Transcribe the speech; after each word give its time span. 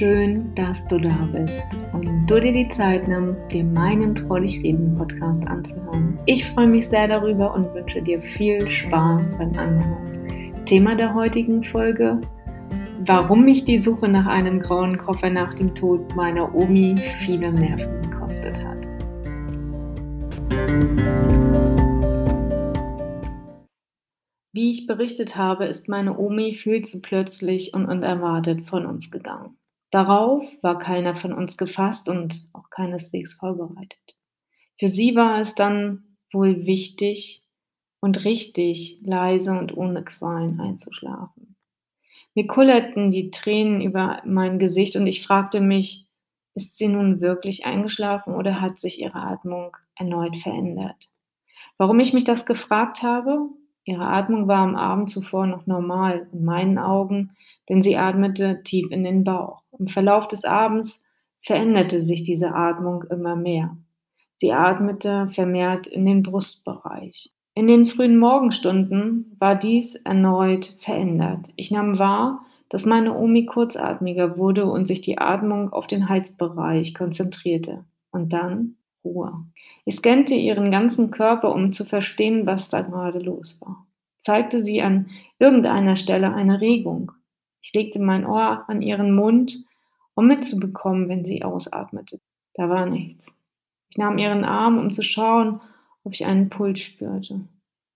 schön, 0.00 0.54
dass 0.54 0.82
du 0.86 0.96
da 0.96 1.28
bist 1.30 1.62
und 1.92 2.26
du 2.26 2.40
dir 2.40 2.54
die 2.54 2.68
Zeit 2.68 3.06
nimmst, 3.06 3.52
dir 3.52 3.62
meinen 3.62 4.14
Traulich 4.14 4.62
Reden 4.62 4.96
Podcast 4.96 5.46
anzuhören. 5.46 6.18
Ich 6.24 6.46
freue 6.46 6.68
mich 6.68 6.88
sehr 6.88 7.06
darüber 7.06 7.54
und 7.54 7.74
wünsche 7.74 8.00
dir 8.00 8.18
viel 8.18 8.66
Spaß 8.66 9.30
beim 9.36 9.52
Anhören. 9.58 10.64
Thema 10.64 10.94
der 10.96 11.12
heutigen 11.12 11.62
Folge: 11.64 12.18
Warum 13.04 13.44
mich 13.44 13.66
die 13.66 13.76
Suche 13.76 14.08
nach 14.08 14.24
einem 14.24 14.58
grauen 14.60 14.96
Koffer 14.96 15.28
nach 15.28 15.52
dem 15.52 15.74
Tod 15.74 16.16
meiner 16.16 16.54
Omi 16.54 16.94
viele 17.18 17.52
Nerven 17.52 18.00
gekostet 18.00 18.56
hat. 18.56 18.86
Wie 24.54 24.70
ich 24.70 24.86
berichtet 24.86 25.36
habe, 25.36 25.66
ist 25.66 25.88
meine 25.88 26.18
Omi 26.18 26.54
viel 26.54 26.86
zu 26.86 27.02
plötzlich 27.02 27.74
und 27.74 27.84
unerwartet 27.84 28.66
von 28.66 28.86
uns 28.86 29.10
gegangen. 29.10 29.59
Darauf 29.90 30.44
war 30.62 30.78
keiner 30.78 31.16
von 31.16 31.32
uns 31.32 31.56
gefasst 31.56 32.08
und 32.08 32.48
auch 32.52 32.70
keineswegs 32.70 33.34
vorbereitet. 33.34 34.16
Für 34.78 34.88
sie 34.88 35.14
war 35.16 35.40
es 35.40 35.54
dann 35.54 36.16
wohl 36.32 36.64
wichtig 36.66 37.44
und 38.00 38.24
richtig, 38.24 38.98
leise 39.02 39.52
und 39.52 39.76
ohne 39.76 40.04
Qualen 40.04 40.60
einzuschlafen. 40.60 41.56
Mir 42.34 42.46
kullerten 42.46 43.10
die 43.10 43.30
Tränen 43.30 43.80
über 43.80 44.22
mein 44.24 44.58
Gesicht 44.58 44.96
und 44.96 45.06
ich 45.06 45.26
fragte 45.26 45.60
mich, 45.60 46.06
ist 46.54 46.78
sie 46.78 46.88
nun 46.88 47.20
wirklich 47.20 47.66
eingeschlafen 47.66 48.34
oder 48.34 48.60
hat 48.60 48.78
sich 48.78 49.00
ihre 49.00 49.20
Atmung 49.20 49.76
erneut 49.96 50.36
verändert? 50.36 51.10
Warum 51.78 52.00
ich 52.00 52.12
mich 52.12 52.24
das 52.24 52.46
gefragt 52.46 53.02
habe? 53.02 53.48
Ihre 53.90 54.06
Atmung 54.06 54.46
war 54.46 54.58
am 54.58 54.76
Abend 54.76 55.10
zuvor 55.10 55.48
noch 55.48 55.66
normal 55.66 56.28
in 56.32 56.44
meinen 56.44 56.78
Augen, 56.78 57.32
denn 57.68 57.82
sie 57.82 57.96
atmete 57.96 58.62
tief 58.62 58.88
in 58.92 59.02
den 59.02 59.24
Bauch. 59.24 59.64
Im 59.76 59.88
Verlauf 59.88 60.28
des 60.28 60.44
Abends 60.44 61.02
veränderte 61.42 62.00
sich 62.00 62.22
diese 62.22 62.54
Atmung 62.54 63.02
immer 63.10 63.34
mehr. 63.34 63.76
Sie 64.36 64.52
atmete 64.52 65.28
vermehrt 65.34 65.88
in 65.88 66.06
den 66.06 66.22
Brustbereich. 66.22 67.34
In 67.54 67.66
den 67.66 67.88
frühen 67.88 68.16
Morgenstunden 68.16 69.34
war 69.40 69.56
dies 69.56 69.96
erneut 69.96 70.76
verändert. 70.78 71.48
Ich 71.56 71.72
nahm 71.72 71.98
wahr, 71.98 72.44
dass 72.68 72.86
meine 72.86 73.18
Omi 73.18 73.44
kurzatmiger 73.44 74.38
wurde 74.38 74.66
und 74.66 74.86
sich 74.86 75.00
die 75.00 75.18
Atmung 75.18 75.72
auf 75.72 75.88
den 75.88 76.08
Halsbereich 76.08 76.94
konzentrierte. 76.94 77.84
Und 78.12 78.32
dann 78.32 78.76
Ruhe. 79.04 79.32
Ich 79.84 79.96
scannte 79.96 80.34
ihren 80.34 80.70
ganzen 80.70 81.10
Körper, 81.10 81.54
um 81.54 81.72
zu 81.72 81.84
verstehen, 81.84 82.46
was 82.46 82.68
da 82.68 82.82
gerade 82.82 83.18
los 83.18 83.58
war. 83.60 83.86
Zeigte 84.20 84.64
sie 84.64 84.82
an 84.82 85.10
irgendeiner 85.38 85.96
Stelle 85.96 86.32
eine 86.32 86.60
Regung. 86.60 87.12
Ich 87.62 87.72
legte 87.72 87.98
mein 87.98 88.26
Ohr 88.26 88.64
an 88.68 88.82
ihren 88.82 89.14
Mund, 89.14 89.64
um 90.14 90.26
mitzubekommen, 90.26 91.08
wenn 91.08 91.24
sie 91.24 91.42
ausatmete. 91.42 92.20
Da 92.54 92.68
war 92.68 92.86
nichts. 92.86 93.26
Ich 93.90 93.98
nahm 93.98 94.18
ihren 94.18 94.44
Arm, 94.44 94.78
um 94.78 94.90
zu 94.90 95.02
schauen, 95.02 95.60
ob 96.04 96.12
ich 96.12 96.26
einen 96.26 96.48
Puls 96.48 96.80
spürte. 96.80 97.40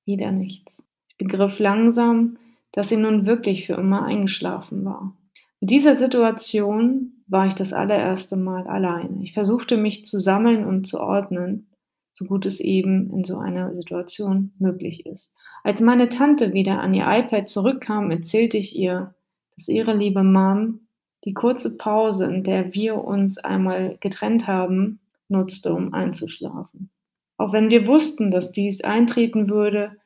Wieder 0.04 0.32
nichts. 0.32 0.84
Ich 1.08 1.16
begriff 1.16 1.58
langsam, 1.58 2.38
dass 2.72 2.88
sie 2.88 2.96
nun 2.96 3.26
wirklich 3.26 3.66
für 3.66 3.74
immer 3.74 4.04
eingeschlafen 4.04 4.84
war. 4.84 5.14
In 5.60 5.68
dieser 5.68 5.94
Situation 5.94 7.22
war 7.26 7.46
ich 7.46 7.54
das 7.54 7.72
allererste 7.72 8.36
Mal 8.36 8.66
alleine. 8.66 9.22
Ich 9.22 9.32
versuchte 9.32 9.76
mich 9.76 10.04
zu 10.04 10.18
sammeln 10.18 10.64
und 10.64 10.86
zu 10.86 11.00
ordnen, 11.00 11.68
so 12.14 12.24
gut 12.24 12.46
es 12.46 12.60
eben 12.60 13.10
in 13.12 13.24
so 13.24 13.38
einer 13.38 13.74
Situation 13.74 14.52
möglich 14.58 15.04
ist. 15.04 15.34
Als 15.64 15.80
meine 15.80 16.08
Tante 16.08 16.52
wieder 16.52 16.80
an 16.80 16.94
ihr 16.94 17.06
iPad 17.06 17.48
zurückkam, 17.48 18.10
erzählte 18.10 18.56
ich 18.56 18.76
ihr, 18.76 19.14
dass 19.56 19.68
ihre 19.68 19.94
liebe 19.94 20.22
Mom 20.22 20.80
die 21.24 21.34
kurze 21.34 21.76
Pause, 21.76 22.26
in 22.26 22.44
der 22.44 22.72
wir 22.72 23.02
uns 23.02 23.38
einmal 23.38 23.96
getrennt 23.98 24.46
haben, 24.46 25.00
nutzte, 25.28 25.74
um 25.74 25.92
einzuschlafen. 25.92 26.90
Auch 27.36 27.52
wenn 27.52 27.70
wir 27.70 27.86
wussten, 27.86 28.30
dass 28.30 28.52
dies 28.52 28.82
eintreten 28.82 29.50
würde, 29.50 29.96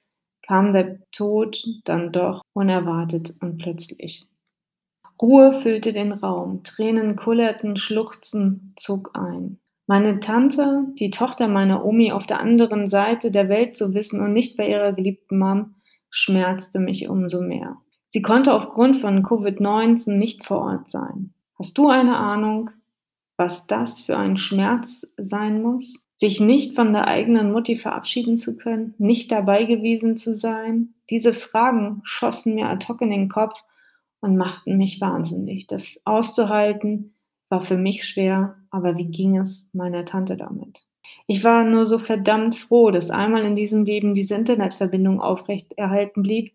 kam 0.47 0.73
der 0.73 0.99
Tod 1.11 1.63
dann 1.85 2.11
doch 2.11 2.41
unerwartet 2.55 3.35
und 3.41 3.59
plötzlich. 3.59 4.27
Ruhe 5.21 5.61
füllte 5.61 5.93
den 5.93 6.13
Raum, 6.13 6.63
Tränen 6.63 7.17
kullerten, 7.17 7.77
Schluchzen 7.77 8.73
zog 8.77 9.11
ein. 9.15 9.59
Meine 9.91 10.21
Tante, 10.21 10.85
die 10.99 11.09
Tochter 11.09 11.49
meiner 11.49 11.83
Omi 11.83 12.13
auf 12.13 12.27
der 12.27 12.41
anderen 12.41 12.89
Seite 12.89 13.31
der 13.31 13.49
Welt 13.49 13.75
zu 13.75 13.95
wissen 13.95 14.21
und 14.21 14.35
nicht 14.35 14.59
bei 14.59 14.69
ihrer 14.69 14.93
geliebten 14.93 15.39
Mom, 15.39 15.77
schmerzte 16.11 16.79
mich 16.79 17.09
umso 17.09 17.41
mehr. 17.41 17.79
Sie 18.11 18.21
konnte 18.21 18.53
aufgrund 18.53 18.99
von 18.99 19.25
Covid-19 19.25 20.13
nicht 20.13 20.45
vor 20.45 20.59
Ort 20.59 20.91
sein. 20.91 21.33
Hast 21.59 21.79
du 21.79 21.89
eine 21.89 22.19
Ahnung, 22.19 22.71
was 23.39 23.67
das 23.67 24.01
für 24.01 24.19
ein 24.19 24.37
Schmerz 24.37 25.07
sein 25.17 25.63
muss? 25.63 26.05
Sich 26.17 26.39
nicht 26.39 26.75
von 26.75 26.93
der 26.93 27.07
eigenen 27.07 27.51
Mutti 27.51 27.79
verabschieden 27.79 28.37
zu 28.37 28.59
können, 28.59 28.93
nicht 28.99 29.33
dabei 29.33 29.65
gewesen 29.65 30.17
zu 30.17 30.35
sein? 30.35 30.93
Diese 31.09 31.33
Fragen 31.33 32.03
schossen 32.05 32.57
mir 32.57 32.69
ad 32.69 32.87
hoc 32.89 33.01
in 33.01 33.09
den 33.09 33.31
Kopf 33.31 33.59
und 34.21 34.37
machten 34.37 34.77
mich 34.77 35.01
wahnsinnig. 35.01 35.67
Das 35.67 35.99
auszuhalten 36.05 37.15
war 37.49 37.63
für 37.63 37.77
mich 37.77 38.05
schwer, 38.05 38.57
aber 38.71 38.97
wie 38.97 39.07
ging 39.07 39.39
es 39.39 39.67
meiner 39.73 40.05
Tante 40.05 40.37
damit? 40.37 40.87
Ich 41.27 41.45
war 41.45 41.65
nur 41.65 41.87
so 41.87 41.99
verdammt 41.99 42.57
froh, 42.57 42.91
dass 42.91 43.11
einmal 43.11 43.45
in 43.45 43.57
diesem 43.57 43.85
Leben 43.85 44.15
diese 44.15 44.35
Internetverbindung 44.35 45.21
aufrecht 45.21 45.73
erhalten 45.75 46.23
blieb 46.23 46.53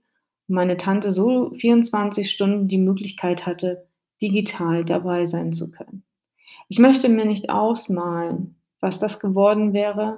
und 0.48 0.56
meine 0.56 0.78
Tante 0.78 1.12
so 1.12 1.52
24 1.52 2.30
Stunden 2.30 2.68
die 2.68 2.78
Möglichkeit 2.78 3.46
hatte, 3.46 3.88
digital 4.22 4.86
dabei 4.86 5.26
sein 5.26 5.54
zu 5.54 5.72
können. 5.72 6.04
Ich 6.70 6.80
möchte 6.80 7.10
mir 7.10 7.26
nicht 7.26 7.50
ausmalen, 7.50 8.56
was 8.80 9.00
das 9.00 9.20
geworden 9.20 9.74
wäre, 9.74 10.18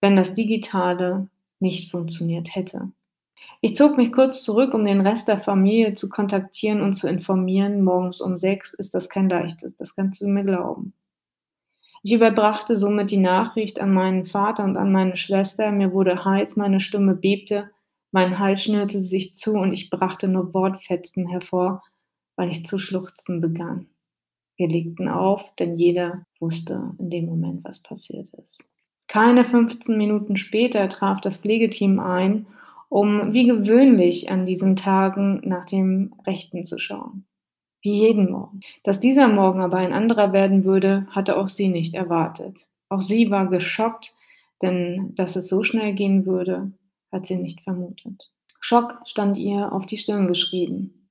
wenn 0.00 0.16
das 0.16 0.34
Digitale 0.34 1.28
nicht 1.60 1.90
funktioniert 1.90 2.54
hätte. 2.54 2.90
Ich 3.60 3.76
zog 3.76 3.96
mich 3.96 4.12
kurz 4.12 4.42
zurück, 4.42 4.74
um 4.74 4.84
den 4.84 5.00
Rest 5.00 5.28
der 5.28 5.40
Familie 5.40 5.94
zu 5.94 6.08
kontaktieren 6.08 6.80
und 6.80 6.94
zu 6.94 7.08
informieren. 7.08 7.82
Morgens 7.82 8.20
um 8.20 8.38
sechs 8.38 8.72
ist 8.74 8.94
das 8.94 9.08
kein 9.08 9.28
leichtes, 9.28 9.74
das 9.76 9.96
kannst 9.96 10.20
du 10.20 10.28
mir 10.28 10.44
glauben. 10.44 10.92
Ich 12.02 12.12
überbrachte 12.12 12.76
somit 12.76 13.10
die 13.10 13.16
Nachricht 13.16 13.80
an 13.80 13.92
meinen 13.92 14.26
Vater 14.26 14.62
und 14.64 14.76
an 14.76 14.92
meine 14.92 15.16
Schwester. 15.16 15.72
Mir 15.72 15.92
wurde 15.92 16.24
heiß, 16.24 16.56
meine 16.56 16.78
Stimme 16.78 17.14
bebte, 17.14 17.70
mein 18.12 18.38
Hals 18.38 18.62
schnürte 18.62 19.00
sich 19.00 19.34
zu 19.34 19.54
und 19.54 19.72
ich 19.72 19.90
brachte 19.90 20.28
nur 20.28 20.54
Wortfetzen 20.54 21.26
hervor, 21.26 21.82
weil 22.36 22.50
ich 22.50 22.64
zu 22.64 22.78
schluchzen 22.78 23.40
begann. 23.40 23.88
Wir 24.56 24.68
legten 24.68 25.08
auf, 25.08 25.54
denn 25.56 25.76
jeder 25.76 26.24
wusste 26.40 26.94
in 26.98 27.10
dem 27.10 27.26
Moment, 27.26 27.64
was 27.64 27.82
passiert 27.82 28.28
ist. 28.42 28.64
Keine 29.08 29.44
15 29.44 29.96
Minuten 29.96 30.36
später 30.36 30.88
traf 30.88 31.20
das 31.20 31.38
Pflegeteam 31.38 31.98
ein 31.98 32.46
um 32.88 33.32
wie 33.32 33.46
gewöhnlich 33.46 34.30
an 34.30 34.46
diesen 34.46 34.76
Tagen 34.76 35.40
nach 35.44 35.66
dem 35.66 36.14
Rechten 36.26 36.64
zu 36.66 36.78
schauen. 36.78 37.26
Wie 37.82 38.00
jeden 38.00 38.30
Morgen. 38.30 38.60
Dass 38.82 39.00
dieser 39.00 39.28
Morgen 39.28 39.60
aber 39.60 39.76
ein 39.76 39.92
anderer 39.92 40.32
werden 40.32 40.64
würde, 40.64 41.06
hatte 41.10 41.36
auch 41.36 41.48
sie 41.48 41.68
nicht 41.68 41.94
erwartet. 41.94 42.66
Auch 42.88 43.02
sie 43.02 43.30
war 43.30 43.48
geschockt, 43.48 44.14
denn 44.62 45.14
dass 45.14 45.36
es 45.36 45.48
so 45.48 45.62
schnell 45.62 45.92
gehen 45.92 46.26
würde, 46.26 46.72
hat 47.12 47.26
sie 47.26 47.36
nicht 47.36 47.60
vermutet. 47.62 48.30
Schock 48.60 49.00
stand 49.04 49.38
ihr 49.38 49.72
auf 49.72 49.86
die 49.86 49.96
Stirn 49.96 50.26
geschrieben. 50.26 51.08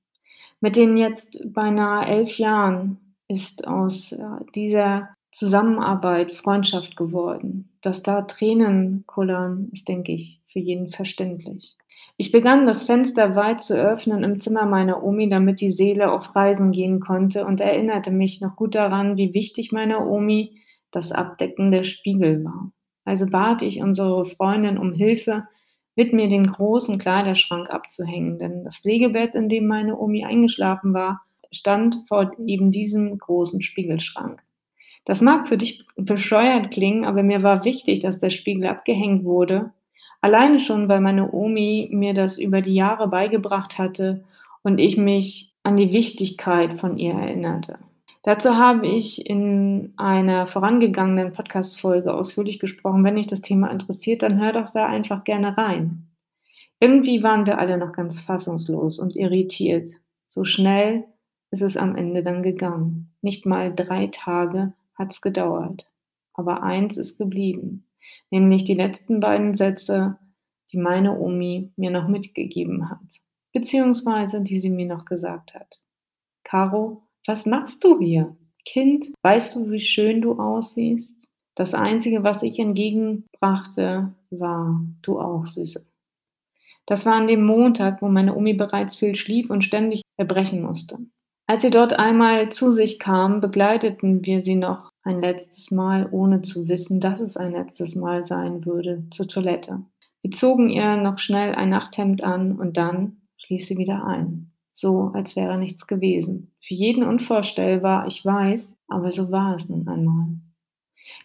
Mit 0.60 0.76
den 0.76 0.96
jetzt 0.96 1.40
beinahe 1.52 2.06
elf 2.06 2.38
Jahren 2.38 2.98
ist 3.28 3.66
aus 3.66 4.14
dieser 4.54 5.10
Zusammenarbeit 5.30 6.32
Freundschaft 6.32 6.96
geworden. 6.96 7.70
Dass 7.80 8.02
da 8.02 8.22
Tränen 8.22 9.04
kullern, 9.06 9.68
ist, 9.72 9.88
denke 9.88 10.12
ich, 10.12 10.37
für 10.52 10.58
jeden 10.58 10.88
verständlich. 10.88 11.76
Ich 12.16 12.32
begann 12.32 12.66
das 12.66 12.84
Fenster 12.84 13.36
weit 13.36 13.60
zu 13.60 13.74
öffnen 13.74 14.24
im 14.24 14.40
Zimmer 14.40 14.66
meiner 14.66 15.02
Omi, 15.02 15.28
damit 15.28 15.60
die 15.60 15.70
Seele 15.70 16.10
auf 16.10 16.34
Reisen 16.34 16.72
gehen 16.72 17.00
konnte 17.00 17.44
und 17.46 17.60
erinnerte 17.60 18.10
mich 18.10 18.40
noch 18.40 18.56
gut 18.56 18.74
daran, 18.74 19.16
wie 19.16 19.34
wichtig 19.34 19.72
meiner 19.72 20.06
Omi 20.06 20.60
das 20.90 21.12
Abdecken 21.12 21.70
der 21.70 21.82
Spiegel 21.82 22.44
war. 22.44 22.72
Also 23.04 23.26
bat 23.26 23.62
ich 23.62 23.80
unsere 23.82 24.24
Freundin 24.24 24.78
um 24.78 24.92
Hilfe, 24.92 25.44
mit 25.96 26.12
mir 26.12 26.28
den 26.28 26.46
großen 26.46 26.98
Kleiderschrank 26.98 27.70
abzuhängen, 27.70 28.38
denn 28.38 28.62
das 28.62 28.78
Pflegebett, 28.78 29.34
in 29.34 29.48
dem 29.48 29.66
meine 29.66 29.98
Omi 29.98 30.24
eingeschlafen 30.24 30.94
war, 30.94 31.22
stand 31.50 32.04
vor 32.06 32.30
eben 32.46 32.70
diesem 32.70 33.18
großen 33.18 33.62
Spiegelschrank. 33.62 34.40
Das 35.04 35.20
mag 35.20 35.48
für 35.48 35.56
dich 35.56 35.84
bescheuert 35.96 36.70
klingen, 36.70 37.04
aber 37.04 37.22
mir 37.22 37.42
war 37.42 37.64
wichtig, 37.64 38.00
dass 38.00 38.18
der 38.18 38.30
Spiegel 38.30 38.66
abgehängt 38.66 39.24
wurde, 39.24 39.72
Alleine 40.20 40.60
schon, 40.60 40.88
weil 40.88 41.00
meine 41.00 41.32
Omi 41.32 41.88
mir 41.92 42.14
das 42.14 42.38
über 42.38 42.60
die 42.60 42.74
Jahre 42.74 43.08
beigebracht 43.08 43.78
hatte 43.78 44.24
und 44.62 44.78
ich 44.78 44.96
mich 44.96 45.54
an 45.62 45.76
die 45.76 45.92
Wichtigkeit 45.92 46.80
von 46.80 46.98
ihr 46.98 47.14
erinnerte. 47.14 47.78
Dazu 48.24 48.56
habe 48.56 48.86
ich 48.86 49.26
in 49.26 49.92
einer 49.96 50.46
vorangegangenen 50.46 51.32
Podcast-Folge 51.32 52.12
ausführlich 52.12 52.58
gesprochen. 52.58 53.04
Wenn 53.04 53.16
dich 53.16 53.28
das 53.28 53.42
Thema 53.42 53.70
interessiert, 53.70 54.22
dann 54.22 54.40
hör 54.40 54.52
doch 54.52 54.72
da 54.72 54.86
einfach 54.86 55.24
gerne 55.24 55.56
rein. 55.56 56.08
Irgendwie 56.80 57.22
waren 57.22 57.46
wir 57.46 57.58
alle 57.58 57.78
noch 57.78 57.92
ganz 57.92 58.20
fassungslos 58.20 58.98
und 58.98 59.16
irritiert. 59.16 59.88
So 60.26 60.44
schnell 60.44 61.04
ist 61.50 61.62
es 61.62 61.76
am 61.76 61.96
Ende 61.96 62.22
dann 62.22 62.42
gegangen. 62.42 63.14
Nicht 63.22 63.46
mal 63.46 63.74
drei 63.74 64.08
Tage 64.08 64.72
hat's 64.94 65.20
gedauert. 65.20 65.86
Aber 66.34 66.62
eins 66.62 66.96
ist 66.96 67.18
geblieben, 67.18 67.84
nämlich 68.30 68.64
die 68.64 68.74
letzten 68.74 69.20
beiden 69.20 69.54
Sätze, 69.54 70.18
die 70.72 70.78
meine 70.78 71.18
Omi 71.18 71.72
mir 71.76 71.90
noch 71.90 72.08
mitgegeben 72.08 72.90
hat, 72.90 73.20
beziehungsweise 73.52 74.40
die 74.42 74.60
sie 74.60 74.70
mir 74.70 74.86
noch 74.86 75.04
gesagt 75.04 75.54
hat. 75.54 75.80
Caro, 76.44 77.02
was 77.26 77.46
machst 77.46 77.84
du 77.84 77.98
hier? 77.98 78.36
Kind, 78.64 79.12
weißt 79.22 79.56
du, 79.56 79.70
wie 79.70 79.80
schön 79.80 80.20
du 80.20 80.38
aussiehst? 80.38 81.26
Das 81.54 81.74
Einzige, 81.74 82.22
was 82.22 82.42
ich 82.42 82.58
entgegenbrachte, 82.58 84.14
war, 84.30 84.80
du 85.02 85.18
auch, 85.18 85.46
Süße. 85.46 85.86
Das 86.86 87.04
war 87.04 87.14
an 87.14 87.26
dem 87.26 87.44
Montag, 87.44 88.00
wo 88.00 88.08
meine 88.08 88.34
Omi 88.34 88.54
bereits 88.54 88.96
viel 88.96 89.14
schlief 89.14 89.50
und 89.50 89.62
ständig 89.62 90.02
erbrechen 90.16 90.62
musste. 90.62 90.98
Als 91.46 91.62
sie 91.62 91.70
dort 91.70 91.94
einmal 91.94 92.50
zu 92.50 92.72
sich 92.72 92.98
kam, 92.98 93.40
begleiteten 93.40 94.24
wir 94.24 94.42
sie 94.42 94.54
noch 94.54 94.90
ein 95.08 95.22
letztes 95.22 95.70
Mal, 95.70 96.06
ohne 96.10 96.42
zu 96.42 96.68
wissen, 96.68 97.00
dass 97.00 97.20
es 97.20 97.38
ein 97.38 97.52
letztes 97.52 97.94
Mal 97.94 98.24
sein 98.24 98.66
würde, 98.66 99.04
zur 99.10 99.26
Toilette. 99.26 99.80
Wir 100.20 100.30
zogen 100.30 100.68
ihr 100.68 100.96
noch 100.96 101.18
schnell 101.18 101.54
ein 101.54 101.70
Nachthemd 101.70 102.22
an 102.22 102.58
und 102.58 102.76
dann 102.76 103.22
schlief 103.38 103.64
sie 103.64 103.78
wieder 103.78 104.04
ein, 104.04 104.52
so 104.74 105.10
als 105.14 105.34
wäre 105.34 105.56
nichts 105.56 105.86
gewesen. 105.86 106.52
Für 106.60 106.74
jeden 106.74 107.04
unvorstellbar, 107.04 108.06
ich 108.06 108.22
weiß, 108.22 108.76
aber 108.88 109.10
so 109.10 109.32
war 109.32 109.54
es 109.54 109.70
nun 109.70 109.88
einmal. 109.88 110.26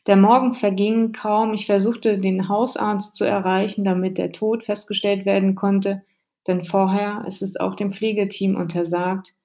Der 0.08 0.16
Morgen 0.16 0.54
verging 0.54 1.12
kaum, 1.12 1.54
ich 1.54 1.66
versuchte 1.66 2.20
den 2.20 2.48
Hausarzt 2.48 3.16
zu 3.16 3.26
erreichen, 3.26 3.84
damit 3.84 4.18
der 4.18 4.32
Tod 4.32 4.64
festgestellt 4.64 5.26
werden 5.26 5.56
konnte, 5.56 6.04
denn 6.48 6.64
vorher 6.64 7.26
ist 7.28 7.42
es 7.42 7.58
auch 7.58 7.76
dem 7.76 7.92
Pflegeteam 7.92 8.56
untersagt, 8.56 9.36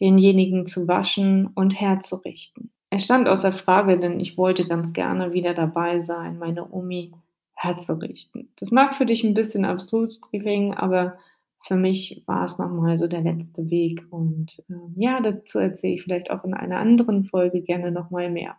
denjenigen 0.00 0.66
zu 0.66 0.88
waschen 0.88 1.46
und 1.54 1.80
herzurichten. 1.80 2.73
Es 2.94 3.02
stand 3.02 3.26
außer 3.26 3.50
Frage, 3.50 3.98
denn 3.98 4.20
ich 4.20 4.38
wollte 4.38 4.68
ganz 4.68 4.92
gerne 4.92 5.32
wieder 5.32 5.52
dabei 5.52 5.98
sein, 5.98 6.38
meine 6.38 6.70
Omi 6.70 7.10
herzurichten. 7.54 8.52
Das 8.60 8.70
mag 8.70 8.94
für 8.94 9.04
dich 9.04 9.24
ein 9.24 9.34
bisschen 9.34 9.64
abstrus 9.64 10.20
klingen, 10.20 10.74
aber 10.74 11.18
für 11.66 11.74
mich 11.74 12.22
war 12.26 12.44
es 12.44 12.56
nochmal 12.56 12.96
so 12.96 13.08
der 13.08 13.22
letzte 13.22 13.68
Weg. 13.68 14.06
Und 14.10 14.62
äh, 14.68 14.74
ja, 14.94 15.20
dazu 15.20 15.58
erzähle 15.58 15.94
ich 15.94 16.04
vielleicht 16.04 16.30
auch 16.30 16.44
in 16.44 16.54
einer 16.54 16.78
anderen 16.78 17.24
Folge 17.24 17.62
gerne 17.62 17.90
nochmal 17.90 18.30
mehr. 18.30 18.54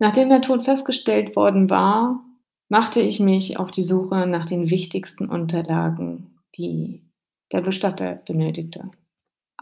Nachdem 0.00 0.28
der 0.28 0.42
Tod 0.42 0.64
festgestellt 0.64 1.36
worden 1.36 1.70
war, 1.70 2.20
machte 2.68 3.00
ich 3.00 3.20
mich 3.20 3.60
auf 3.60 3.70
die 3.70 3.82
Suche 3.82 4.26
nach 4.26 4.44
den 4.44 4.70
wichtigsten 4.70 5.28
Unterlagen, 5.28 6.40
die 6.56 7.04
der 7.52 7.60
Bestatter 7.60 8.22
benötigte. 8.26 8.90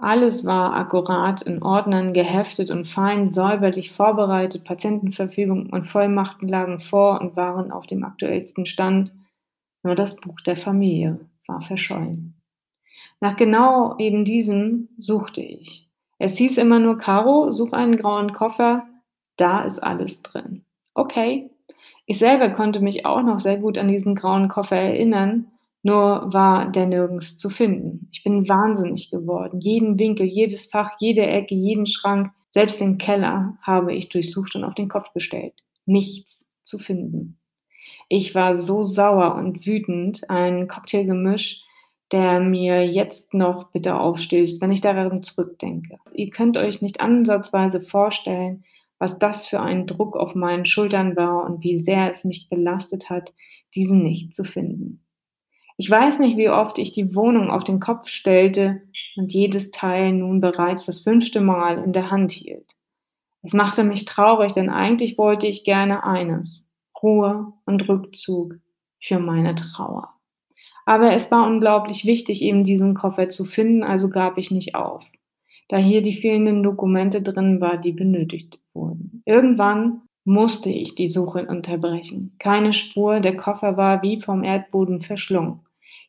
Alles 0.01 0.47
war 0.47 0.75
akkurat 0.75 1.43
in 1.43 1.63
Ordnern 1.63 2.15
geheftet 2.15 2.71
und 2.71 2.89
fein 2.89 3.33
säuberlich 3.33 3.93
vorbereitet. 3.93 4.65
Patientenverfügung 4.65 5.69
und 5.71 5.89
Vollmachten 5.89 6.49
lagen 6.49 6.81
vor 6.81 7.21
und 7.21 7.37
waren 7.37 7.71
auf 7.71 7.87
dem 7.87 8.03
aktuellsten 8.03 8.65
Stand. 8.65 9.15
Nur 9.83 9.95
das 9.95 10.17
Buch 10.17 10.41
der 10.41 10.57
Familie 10.57 11.21
war 11.47 11.61
verschollen. 11.61 12.35
Nach 13.21 13.37
genau 13.37 13.97
eben 13.99 14.25
diesem 14.25 14.89
suchte 14.99 15.43
ich. 15.43 15.91
Es 16.19 16.37
hieß 16.39 16.57
immer 16.59 16.79
nur, 16.79 16.97
Caro, 16.97 17.51
such 17.53 17.73
einen 17.73 17.97
grauen 17.97 18.33
Koffer, 18.33 18.87
da 19.37 19.63
ist 19.63 19.83
alles 19.83 20.23
drin. 20.23 20.65
Okay. 20.95 21.51
Ich 22.07 22.19
selber 22.19 22.51
konnte 22.51 22.81
mich 22.81 23.07
auch 23.07 23.23
noch 23.23 23.39
sehr 23.39 23.57
gut 23.59 23.79
an 23.79 23.89
diesen 23.89 24.15
grauen 24.15 24.49
Koffer 24.49 24.77
erinnern, 24.77 25.53
nur 25.83 26.33
war 26.33 26.71
der 26.71 26.87
nirgends 26.87 27.39
zu 27.39 27.49
finden. 27.51 28.09
Ich 28.13 28.23
bin 28.23 28.49
wahnsinnig 28.49 29.11
geworden. 29.11 29.61
Jeden 29.61 29.99
Winkel, 29.99 30.27
jedes 30.27 30.67
Fach, 30.67 30.91
jede 30.99 31.27
Ecke, 31.27 31.55
jeden 31.55 31.87
Schrank, 31.87 32.33
selbst 32.51 32.81
den 32.81 32.99
Keller 32.99 33.57
habe 33.63 33.95
ich 33.95 34.09
durchsucht 34.09 34.57
und 34.57 34.65
auf 34.65 34.75
den 34.75 34.89
Kopf 34.89 35.13
gestellt. 35.13 35.55
Nichts 35.87 36.45
zu 36.65 36.79
finden. 36.79 37.39
Ich 38.09 38.35
war 38.35 38.55
so 38.55 38.83
sauer 38.83 39.37
und 39.37 39.67
wütend, 39.67 40.29
ein 40.29 40.67
Cocktailgemisch, 40.67 41.63
der 42.13 42.41
mir 42.41 42.85
jetzt 42.85 43.35
noch 43.35 43.71
bitter 43.71 44.01
aufstößt, 44.01 44.61
wenn 44.61 44.73
ich 44.73 44.81
daran 44.81 45.23
zurückdenke. 45.23 45.97
Ihr 46.13 46.31
könnt 46.31 46.57
euch 46.57 46.83
nicht 46.83 47.01
ansatzweise 47.01 47.81
vorstellen, 47.81 48.65
was 48.99 49.19
das 49.19 49.47
für 49.47 49.61
ein 49.61 49.87
Druck 49.87 50.17
auf 50.17 50.35
meinen 50.35 50.65
Schultern 50.65 51.17
war 51.17 51.45
und 51.45 51.63
wie 51.63 51.77
sehr 51.77 52.11
es 52.11 52.25
mich 52.25 52.49
belastet 52.51 53.09
hat, 53.11 53.33
diesen 53.75 54.03
nicht 54.03 54.35
zu 54.35 54.45
finden. 54.45 55.05
Ich 55.81 55.91
weiß 55.91 56.19
nicht, 56.19 56.37
wie 56.37 56.51
oft 56.51 56.79
ich 56.79 56.93
die 56.93 57.15
Wohnung 57.15 57.51
auf 57.51 57.65
den 57.65 57.81
Kopf 57.81 58.09
stellte 58.09 58.83
und 59.17 59.33
jedes 59.33 59.71
Teil 59.71 60.13
nun 60.13 60.43
bereits 60.43 60.85
das 60.85 61.01
fünfte 61.01 61.41
Mal 61.41 61.83
in 61.83 61.95
der 61.95 62.11
Hand 62.11 62.33
hielt. 62.33 62.77
Es 63.41 63.55
machte 63.55 63.83
mich 63.83 64.05
traurig, 64.05 64.53
denn 64.53 64.69
eigentlich 64.69 65.17
wollte 65.17 65.47
ich 65.47 65.65
gerne 65.65 66.05
eines, 66.05 66.69
Ruhe 67.03 67.55
und 67.65 67.89
Rückzug 67.89 68.57
für 69.01 69.21
meine 69.21 69.55
Trauer. 69.55 70.11
Aber 70.85 71.15
es 71.15 71.31
war 71.31 71.47
unglaublich 71.47 72.05
wichtig, 72.05 72.43
eben 72.43 72.63
diesen 72.63 72.93
Koffer 72.93 73.31
zu 73.31 73.47
finden, 73.47 73.83
also 73.83 74.11
gab 74.11 74.37
ich 74.37 74.51
nicht 74.51 74.75
auf, 74.75 75.03
da 75.69 75.79
hier 75.79 76.03
die 76.03 76.13
fehlenden 76.13 76.63
Dokumente 76.63 77.23
drin 77.23 77.63
war, 77.63 77.79
die 77.79 77.93
benötigt 77.93 78.61
wurden. 78.75 79.23
Irgendwann 79.25 80.03
musste 80.25 80.69
ich 80.69 80.95
die 80.95 81.09
Suche 81.09 81.47
unterbrechen. 81.47 82.37
Keine 82.39 82.75
Spur, 82.75 83.21
der 83.21 83.39
Koffer 83.39 83.79
war 83.79 84.03
wie 84.03 84.21
vom 84.21 84.45
Erdboden 84.45 85.01
verschlungen. 85.01 85.61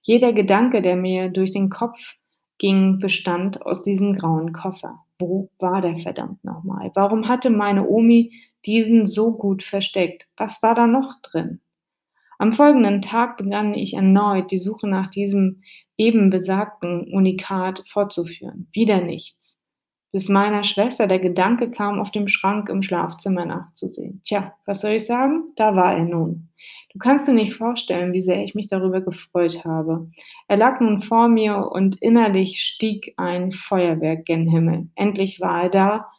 Jeder 0.02 0.34
Gedanke, 0.34 0.82
der 0.82 0.96
mir 0.96 1.30
durch 1.30 1.52
den 1.52 1.70
Kopf 1.70 2.16
ging, 2.58 3.00
bestand 3.00 3.62
aus 3.64 3.84
diesem 3.84 4.14
grauen 4.14 4.54
Koffer. 4.54 5.04
Wo 5.20 5.50
war 5.60 5.82
der 5.82 5.98
verdammt 5.98 6.44
nochmal? 6.44 6.92
Warum 6.96 7.28
hatte 7.28 7.50
meine 7.50 7.88
Omi 7.88 8.34
diesen 8.66 9.06
so 9.06 9.38
gut 9.38 9.64
versteckt? 9.64 10.28
Was 10.38 10.64
war 10.64 10.76
da 10.76 10.88
noch 10.88 11.22
drin? 11.22 11.62
Am 12.40 12.54
folgenden 12.54 13.02
Tag 13.02 13.38
begann 13.38 13.76
ich 13.76 13.94
erneut 13.94 14.50
die 14.50 14.58
Suche 14.58 14.88
nach 14.88 15.10
diesem 15.10 15.62
eben 15.98 16.32
besagten 16.32 17.14
Unikat 17.14 17.84
fortzuführen. 17.88 18.68
Wieder 18.74 19.02
nichts 19.02 19.61
bis 20.12 20.28
meiner 20.28 20.64
Schwester 20.64 21.08
der 21.08 21.20
Gedanke 21.20 21.72
kam, 21.72 22.00
auf 22.00 22.12
dem 22.12 22.28
Schrank 22.28 22.70
im 22.70 22.82
Schlafzimmer 22.82 23.46
nachzusehen. 23.46 24.22
Tja, 24.24 24.54
was 24.66 24.82
soll 24.82 24.92
ich 24.92 25.06
sagen? 25.06 25.54
Da 25.56 25.76
war 25.76 25.96
er 25.96 26.04
nun. 26.04 26.50
Du 26.92 27.00
kannst 27.00 27.28
dir 27.28 27.34
nicht 27.34 27.56
vorstellen, 27.56 28.12
wie 28.12 28.22
sehr 28.22 28.44
ich 28.44 28.54
mich 28.54 28.68
darüber 28.68 29.00
gefreut 29.00 29.64
habe. 29.64 30.10
Er 30.48 30.58
lag 30.58 30.82
nun 30.82 31.02
vor 31.02 31.30
mir 31.30 31.70
und 31.72 32.02
innerlich 32.02 32.62
stieg 32.62 33.14
ein 33.16 33.54
Feuerwerk 33.54 34.26
gen 34.26 34.48
Himmel. 34.48 34.90
Endlich 34.96 35.40
war 35.40 35.64
er 35.64 35.70
da, 35.70 36.12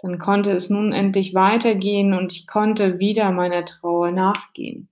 dann 0.00 0.18
konnte 0.18 0.50
es 0.50 0.68
nun 0.68 0.92
endlich 0.92 1.34
weitergehen 1.34 2.12
und 2.14 2.32
ich 2.32 2.46
konnte 2.46 2.98
wieder 2.98 3.30
meiner 3.30 3.64
Trauer 3.64 4.10
nachgehen. 4.10 4.88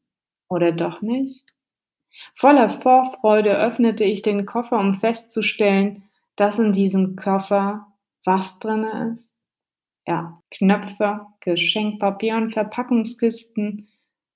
Oder 0.48 0.72
doch 0.72 1.02
nicht? 1.02 1.44
Voller 2.36 2.70
Vorfreude 2.70 3.56
öffnete 3.56 4.04
ich 4.04 4.22
den 4.22 4.46
Koffer, 4.46 4.78
um 4.78 4.94
festzustellen, 4.94 6.04
dass 6.36 6.58
in 6.58 6.72
diesem 6.72 7.16
Koffer 7.16 7.88
was 8.24 8.58
drin 8.58 8.84
ist. 8.84 9.30
Ja, 10.06 10.40
Knöpfe, 10.50 11.26
Geschenkpapier 11.40 12.36
und 12.36 12.52
Verpackungskisten. 12.52 13.88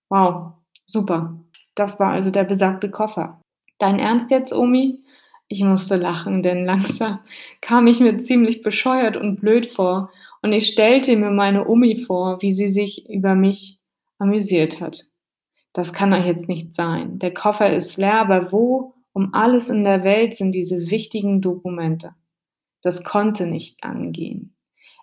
Wow, 0.09 0.53
super. 0.87 1.39
Das 1.75 2.01
war 2.01 2.13
also 2.13 2.31
der 2.31 2.45
besagte 2.45 2.91
Koffer. 2.91 3.41
Dein 3.79 3.99
Ernst 3.99 4.31
jetzt, 4.31 4.53
Omi? 4.53 5.03
Ich 5.49 5.63
musste 5.63 5.97
lachen, 5.97 6.43
denn 6.43 6.65
langsam 6.67 7.21
kam 7.61 7.87
ich 7.87 8.01
mir 8.01 8.23
ziemlich 8.23 8.63
bescheuert 8.63 9.17
und 9.17 9.41
blöd 9.41 9.67
vor 9.67 10.11
und 10.43 10.53
ich 10.53 10.69
stellte 10.69 11.17
mir 11.17 11.31
meine 11.31 11.67
Omi 11.69 12.05
vor, 12.07 12.41
wie 12.43 12.53
sie 12.53 12.69
sich 12.69 13.09
über 13.09 13.35
mich 13.35 13.79
amüsiert 14.19 14.81
hat. 14.81 15.07
Das 15.73 15.93
kann 15.93 16.11
doch 16.11 16.25
jetzt 16.25 16.49
nicht 16.49 16.75
sein. 16.75 17.19
Der 17.19 17.33
Koffer 17.33 17.75
ist 17.75 17.97
leer, 17.97 18.21
aber 18.21 18.53
wo 18.53 18.95
um 19.13 19.35
alles 19.35 19.69
in 19.69 19.85
der 19.85 20.05
Welt 20.05 20.37
sind 20.37 20.53
diese 20.53 20.91
wichtigen 20.91 21.41
Dokumente? 21.41 22.15
Das 22.83 23.05
konnte 23.05 23.47
nicht 23.47 23.83
angehen. 23.83 24.55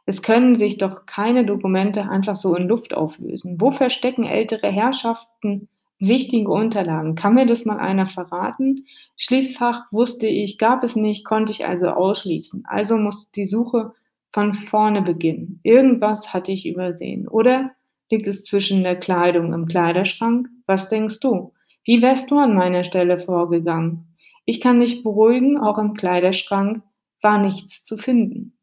Es 0.06 0.22
können 0.22 0.56
sich 0.56 0.78
doch 0.78 1.06
keine 1.06 1.46
Dokumente 1.46 2.08
einfach 2.08 2.36
so 2.36 2.56
in 2.56 2.68
Luft 2.68 2.94
auflösen. 2.94 3.60
Wo 3.60 3.72
verstecken 3.72 4.24
ältere 4.24 4.72
Herrschaften 4.72 5.68
wichtige 6.00 6.52
Unterlagen? 6.52 7.16
Kann 7.16 7.34
mir 7.34 7.48
das 7.48 7.66
mal 7.66 7.80
einer 7.80 8.06
verraten? 8.06 8.86
Schließfach 9.18 9.92
wusste 9.92 10.28
ich, 10.28 10.58
gab 10.58 10.84
es 10.84 10.96
nicht, 10.96 11.26
konnte 11.26 11.52
ich 11.52 11.66
also 11.66 11.88
ausschließen. 11.88 12.64
Also 12.68 12.98
musste 12.98 13.32
die 13.36 13.46
Suche 13.46 13.94
von 14.32 14.54
vorne 14.54 15.02
beginnen. 15.02 15.60
Irgendwas 15.64 16.34
hatte 16.34 16.52
ich 16.52 16.68
übersehen. 16.68 17.28
Oder 17.28 17.72
liegt 18.12 18.28
es 18.28 18.44
zwischen 18.44 18.84
der 18.84 18.98
Kleidung 18.98 19.54
im 19.54 19.66
Kleiderschrank? 19.66 20.50
Was 20.68 20.90
denkst 20.90 21.20
du? 21.20 21.54
Wie 21.84 22.02
wärst 22.02 22.30
du 22.30 22.38
an 22.38 22.54
meiner 22.54 22.84
Stelle 22.84 23.18
vorgegangen? 23.18 24.16
Ich 24.46 24.62
kann 24.62 24.80
dich 24.80 25.04
beruhigen, 25.04 25.58
auch 25.58 25.80
im 25.80 25.94
Kleiderschrank 25.94 26.84
war 27.26 27.40
nichts 27.40 27.84
zu 27.84 27.98
finden. 27.98 28.56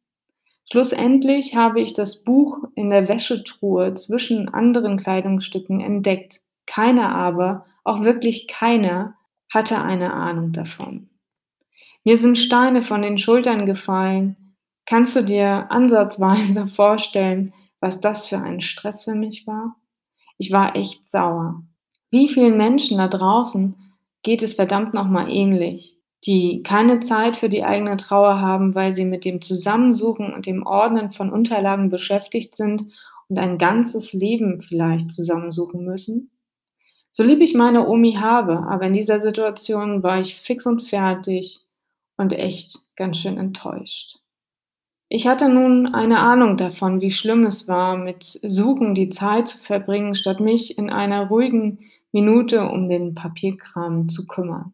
Schlussendlich 0.71 1.57
habe 1.57 1.81
ich 1.81 1.95
das 1.95 2.23
Buch 2.23 2.63
in 2.77 2.91
der 2.91 3.09
Wäschetruhe 3.09 3.95
zwischen 3.97 4.49
anderen 4.49 4.97
Kleidungsstücken 4.97 5.81
entdeckt. 5.81 6.41
Keiner 6.65 7.13
aber, 7.15 7.67
auch 7.83 8.03
wirklich 8.03 8.47
keiner, 8.47 9.17
hatte 9.53 9.83
eine 9.83 10.13
Ahnung 10.15 10.53
davon. 10.53 11.11
Mir 12.05 12.17
sind 12.17 12.39
Steine 12.39 12.83
von 12.83 13.03
den 13.03 13.19
Schultern 13.19 13.67
gefallen. 13.67 14.57
Kannst 14.87 15.17
du 15.17 15.23
dir 15.23 15.67
ansatzweise 15.71 16.67
vorstellen, 16.75 17.53
was 17.81 18.01
das 18.01 18.29
für 18.29 18.39
ein 18.39 18.61
Stress 18.61 19.05
für 19.05 19.17
mich 19.17 19.45
war? 19.45 19.75
Ich 20.39 20.53
war 20.53 20.77
echt 20.77 21.11
sauer. 21.11 21.65
Wie 22.11 22.29
vielen 22.29 22.57
Menschen 22.57 22.99
da 22.99 23.09
draußen 23.09 23.75
geht 24.23 24.43
es 24.43 24.55
verdammt 24.55 24.95
nochmal 24.95 25.29
ähnlich, 25.29 25.99
die 26.25 26.63
keine 26.63 27.01
Zeit 27.01 27.37
für 27.37 27.49
die 27.49 27.65
eigene 27.65 27.97
Trauer 27.97 28.41
haben, 28.41 28.75
weil 28.75 28.95
sie 28.95 29.05
mit 29.05 29.25
dem 29.25 29.41
Zusammensuchen 29.41 30.33
und 30.33 30.47
dem 30.47 30.65
Ordnen 30.65 31.11
von 31.11 31.31
Unterlagen 31.31 31.91
beschäftigt 31.91 32.55
sind 32.55 32.87
und 33.29 33.39
ein 33.39 33.59
ganzes 33.59 34.13
Leben 34.13 34.63
vielleicht 34.63 35.13
zusammensuchen 35.13 35.85
müssen? 35.85 36.31
So 37.11 37.25
lieb 37.25 37.41
ich 37.41 37.55
meine 37.55 37.89
Omi 37.89 38.15
habe, 38.15 38.67
aber 38.71 38.87
in 38.87 38.95
dieser 38.95 39.21
Situation 39.21 40.03
war 40.03 40.21
ich 40.21 40.37
fix 40.41 40.67
und 40.67 40.83
fertig 40.83 41.61
und 42.17 42.33
echt 42.33 42.79
ganz 42.97 43.19
schön 43.19 43.37
enttäuscht. 43.37 44.19
Ich 45.09 45.27
hatte 45.27 45.51
nun 45.51 45.95
eine 45.95 46.21
Ahnung 46.21 46.57
davon, 46.57 47.03
wie 47.03 47.11
schlimm 47.11 47.45
es 47.45 47.69
war, 47.69 47.99
mit 47.99 48.41
Suchen 48.43 48.95
die 48.95 49.11
Zeit 49.11 49.49
zu 49.49 49.59
verbringen, 49.59 50.15
statt 50.15 50.41
mich 50.41 50.79
in 50.79 50.89
einer 50.89 51.27
ruhigen 51.27 51.81
Minute 52.13 52.67
um 52.67 52.89
den 52.89 53.15
Papierkram 53.15 54.09
zu 54.09 54.27
kümmern. 54.27 54.73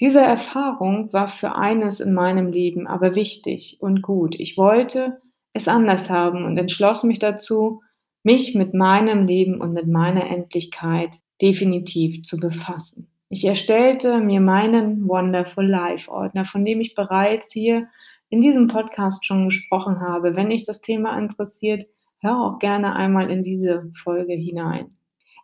Diese 0.00 0.20
Erfahrung 0.20 1.12
war 1.12 1.28
für 1.28 1.54
eines 1.54 2.00
in 2.00 2.14
meinem 2.14 2.50
Leben 2.50 2.86
aber 2.86 3.14
wichtig 3.14 3.76
und 3.80 4.02
gut. 4.02 4.34
Ich 4.38 4.56
wollte 4.56 5.20
es 5.52 5.68
anders 5.68 6.10
haben 6.10 6.44
und 6.44 6.58
entschloss 6.58 7.04
mich 7.04 7.20
dazu, 7.20 7.80
mich 8.24 8.54
mit 8.54 8.74
meinem 8.74 9.26
Leben 9.26 9.60
und 9.60 9.72
mit 9.72 9.86
meiner 9.86 10.28
Endlichkeit 10.28 11.18
definitiv 11.40 12.22
zu 12.22 12.38
befassen. 12.38 13.08
Ich 13.28 13.44
erstellte 13.44 14.18
mir 14.18 14.40
meinen 14.40 15.08
Wonderful 15.08 15.66
Life 15.66 16.10
Ordner, 16.10 16.44
von 16.44 16.64
dem 16.64 16.80
ich 16.80 16.94
bereits 16.94 17.52
hier 17.52 17.88
in 18.30 18.40
diesem 18.40 18.68
Podcast 18.68 19.24
schon 19.24 19.46
gesprochen 19.46 20.00
habe. 20.00 20.34
Wenn 20.34 20.50
dich 20.50 20.64
das 20.64 20.80
Thema 20.80 21.16
interessiert, 21.18 21.84
hör 22.18 22.40
auch 22.40 22.58
gerne 22.58 22.96
einmal 22.96 23.30
in 23.30 23.42
diese 23.42 23.92
Folge 24.02 24.34
hinein. 24.34 24.96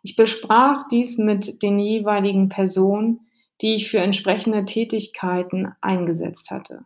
Ich 0.03 0.15
besprach 0.15 0.87
dies 0.89 1.17
mit 1.17 1.61
den 1.61 1.79
jeweiligen 1.79 2.49
Personen, 2.49 3.21
die 3.61 3.75
ich 3.75 3.89
für 3.89 3.99
entsprechende 3.99 4.65
Tätigkeiten 4.65 5.73
eingesetzt 5.81 6.49
hatte. 6.51 6.85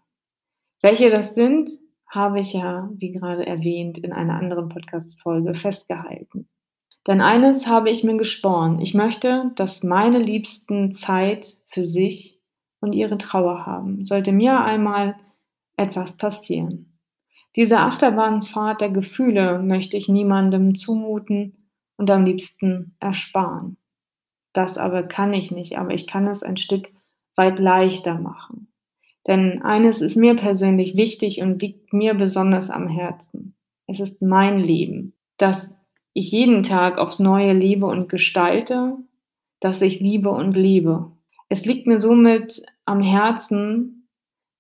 Welche 0.82 1.10
das 1.10 1.36
sind, 1.36 1.70
habe 2.08 2.40
ich 2.40 2.54
ja, 2.54 2.90
wie 2.94 3.12
gerade 3.12 3.46
erwähnt, 3.46 3.98
in 3.98 4.14
einer 4.14 4.36
anderen 4.36 4.70
Podcast-Folge 4.70 5.56
festgehalten. 5.56 6.48
Denn 7.08 7.22
eines 7.22 7.68
habe 7.68 7.90
ich 7.90 8.04
mir 8.04 8.18
gesporen. 8.18 8.80
Ich 8.80 8.94
möchte, 8.94 9.52
dass 9.56 9.84
meine 9.84 10.20
Liebsten 10.20 10.92
Zeit 10.92 11.58
für 11.68 11.86
sich 11.86 12.40
und 12.80 12.94
ihre 12.94 13.18
Trauer 13.18 13.66
haben. 13.66 14.04
Sollte 14.04 14.32
mir 14.32 14.60
einmal 14.62 15.16
etwas 15.78 16.18
passieren. 16.18 17.00
Diese 17.56 17.80
Achterbahnfahrt 17.80 18.82
der 18.82 18.90
Gefühle 18.90 19.60
möchte 19.60 19.98
ich 19.98 20.10
niemandem 20.10 20.76
zumuten 20.76 21.70
und 21.96 22.10
am 22.12 22.26
liebsten 22.26 22.96
ersparen. 23.00 23.78
Das 24.56 24.78
aber 24.78 25.04
kann 25.04 25.34
ich 25.34 25.52
nicht, 25.52 25.78
aber 25.78 25.94
ich 25.94 26.08
kann 26.08 26.28
es 26.28 26.42
ein 26.42 26.56
Stück 26.56 26.90
weit 27.36 27.60
leichter 27.60 28.18
machen. 28.18 28.70
Denn 29.28 29.62
eines 29.64 30.02
ist 30.02 30.16
mir 30.16 30.36
persönlich 30.38 30.96
wichtig 30.96 31.42
und 31.42 31.62
liegt 31.62 31.92
mir 31.92 32.14
besonders 32.14 32.70
am 32.70 32.88
Herzen. 32.88 33.58
Es 33.86 34.00
ist 34.00 34.22
mein 34.22 34.60
Leben, 34.60 35.14
das 35.38 35.76
ich 36.14 36.32
jeden 36.32 36.64
Tag 36.64 36.98
aufs 36.98 37.20
Neue 37.20 37.52
lebe 37.52 37.86
und 37.86 38.08
gestalte, 38.08 38.96
das 39.60 39.82
ich 39.82 40.00
liebe 40.00 40.30
und 40.30 40.56
lebe. 40.56 41.12
Es 41.50 41.66
liegt 41.66 41.86
mir 41.86 42.00
somit 42.00 42.66
am 42.86 43.02
Herzen, 43.02 44.08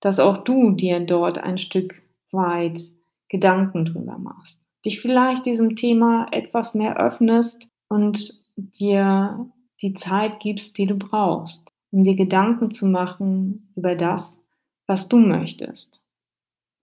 dass 0.01 0.19
auch 0.19 0.39
du 0.39 0.71
dir 0.71 0.99
dort 0.99 1.37
ein 1.37 1.57
Stück 1.57 2.01
weit 2.31 2.81
Gedanken 3.29 3.85
drüber 3.85 4.17
machst. 4.17 4.61
Dich 4.83 4.99
vielleicht 4.99 5.45
diesem 5.45 5.77
Thema 5.77 6.27
etwas 6.31 6.73
mehr 6.73 6.97
öffnest 6.97 7.69
und 7.87 8.43
dir 8.57 9.49
die 9.82 9.94
Zeit 9.94 10.39
gibst, 10.39 10.77
die 10.77 10.86
du 10.86 10.96
brauchst, 10.96 11.72
um 11.91 12.03
dir 12.03 12.15
Gedanken 12.15 12.72
zu 12.72 12.86
machen 12.86 13.72
über 13.75 13.96
das, 13.96 14.39
was 14.88 15.08
du 15.08 15.17
möchtest. 15.17 16.01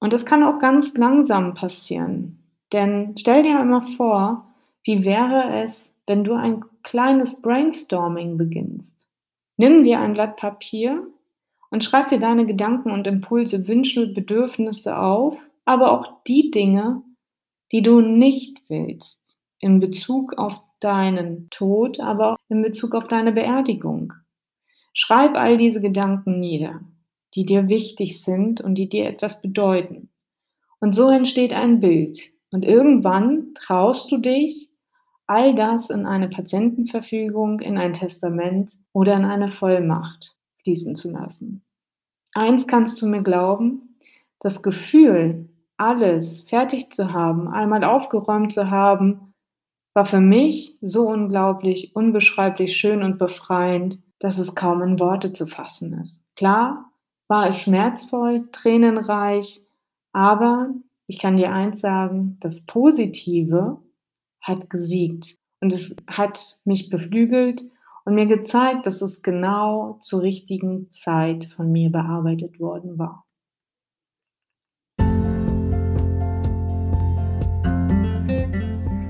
Und 0.00 0.12
das 0.12 0.26
kann 0.26 0.42
auch 0.42 0.58
ganz 0.58 0.94
langsam 0.94 1.54
passieren. 1.54 2.42
Denn 2.72 3.14
stell 3.18 3.42
dir 3.42 3.58
einmal 3.58 3.86
vor, 3.96 4.46
wie 4.82 5.04
wäre 5.04 5.62
es, 5.62 5.94
wenn 6.06 6.24
du 6.24 6.34
ein 6.34 6.64
kleines 6.82 7.40
Brainstorming 7.40 8.36
beginnst. 8.36 9.08
Nimm 9.56 9.84
dir 9.84 10.00
ein 10.00 10.14
Blatt 10.14 10.36
Papier 10.36 11.06
und 11.70 11.84
schreib 11.84 12.08
dir 12.08 12.18
deine 12.18 12.46
Gedanken 12.46 12.90
und 12.90 13.06
Impulse, 13.06 13.68
Wünsche 13.68 14.02
und 14.02 14.14
Bedürfnisse 14.14 14.98
auf, 14.98 15.38
aber 15.64 15.92
auch 15.92 16.22
die 16.24 16.50
Dinge, 16.50 17.02
die 17.70 17.82
du 17.82 18.00
nicht 18.00 18.58
willst 18.68 19.36
in 19.60 19.78
Bezug 19.78 20.36
auf 20.36 20.60
deinen 20.82 21.48
Tod, 21.50 22.00
aber 22.00 22.32
auch 22.32 22.36
in 22.48 22.62
Bezug 22.62 22.94
auf 22.94 23.08
deine 23.08 23.32
Beerdigung. 23.32 24.12
Schreib 24.94 25.34
all 25.36 25.56
diese 25.56 25.80
Gedanken 25.80 26.40
nieder, 26.40 26.80
die 27.34 27.44
dir 27.44 27.68
wichtig 27.68 28.22
sind 28.22 28.60
und 28.60 28.74
die 28.74 28.88
dir 28.88 29.06
etwas 29.06 29.40
bedeuten. 29.40 30.10
Und 30.80 30.94
so 30.94 31.08
entsteht 31.08 31.52
ein 31.52 31.80
Bild. 31.80 32.18
Und 32.50 32.64
irgendwann 32.64 33.54
traust 33.54 34.12
du 34.12 34.18
dich, 34.18 34.70
all 35.26 35.54
das 35.54 35.88
in 35.88 36.04
eine 36.04 36.28
Patientenverfügung, 36.28 37.60
in 37.60 37.78
ein 37.78 37.94
Testament 37.94 38.72
oder 38.92 39.16
in 39.16 39.24
eine 39.24 39.48
Vollmacht 39.48 40.36
fließen 40.62 40.94
zu 40.94 41.10
lassen. 41.10 41.64
Eins 42.34 42.66
kannst 42.66 43.00
du 43.00 43.06
mir 43.06 43.22
glauben, 43.22 43.98
das 44.40 44.62
Gefühl, 44.62 45.48
alles 45.76 46.42
fertig 46.42 46.90
zu 46.92 47.12
haben, 47.12 47.48
einmal 47.48 47.84
aufgeräumt 47.84 48.52
zu 48.52 48.70
haben, 48.70 49.31
war 49.94 50.06
für 50.06 50.20
mich 50.20 50.78
so 50.80 51.08
unglaublich, 51.08 51.94
unbeschreiblich 51.94 52.76
schön 52.76 53.02
und 53.02 53.18
befreiend, 53.18 53.98
dass 54.18 54.38
es 54.38 54.54
kaum 54.54 54.82
in 54.82 55.00
Worte 55.00 55.32
zu 55.32 55.46
fassen 55.46 55.92
ist. 56.00 56.20
Klar 56.36 56.90
war 57.28 57.48
es 57.48 57.60
schmerzvoll, 57.60 58.48
tränenreich, 58.52 59.62
aber 60.12 60.70
ich 61.06 61.18
kann 61.18 61.36
dir 61.36 61.52
eins 61.52 61.80
sagen, 61.80 62.38
das 62.40 62.60
Positive 62.62 63.78
hat 64.40 64.70
gesiegt 64.70 65.36
und 65.60 65.72
es 65.72 65.96
hat 66.06 66.58
mich 66.64 66.88
beflügelt 66.88 67.62
und 68.04 68.14
mir 68.14 68.26
gezeigt, 68.26 68.86
dass 68.86 69.02
es 69.02 69.22
genau 69.22 69.98
zur 70.00 70.22
richtigen 70.22 70.90
Zeit 70.90 71.46
von 71.56 71.70
mir 71.70 71.90
bearbeitet 71.90 72.58
worden 72.58 72.98
war. 72.98 73.24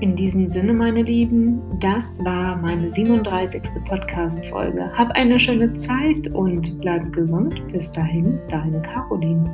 In 0.03 0.17
diesem 0.17 0.49
Sinne, 0.49 0.73
meine 0.73 1.01
Lieben, 1.01 1.61
das 1.79 2.03
war 2.25 2.57
meine 2.57 2.91
37. 2.91 3.61
Podcast-Folge. 3.87 4.91
Hab 4.97 5.11
eine 5.11 5.39
schöne 5.39 5.73
Zeit 5.77 6.27
und 6.33 6.77
bleib 6.81 7.13
gesund. 7.13 7.65
Bis 7.71 7.89
dahin, 7.89 8.37
deine 8.49 8.81
Caroline. 8.81 9.49